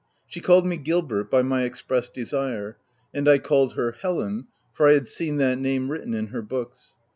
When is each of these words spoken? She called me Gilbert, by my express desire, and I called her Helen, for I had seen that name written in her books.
She 0.25 0.41
called 0.41 0.65
me 0.65 0.77
Gilbert, 0.77 1.29
by 1.29 1.43
my 1.43 1.61
express 1.61 2.09
desire, 2.09 2.75
and 3.13 3.29
I 3.29 3.37
called 3.37 3.73
her 3.75 3.91
Helen, 3.91 4.47
for 4.73 4.89
I 4.89 4.93
had 4.93 5.07
seen 5.07 5.37
that 5.37 5.59
name 5.59 5.91
written 5.91 6.15
in 6.15 6.29
her 6.29 6.41
books. 6.41 6.97